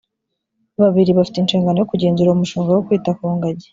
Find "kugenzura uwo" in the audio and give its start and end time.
1.91-2.37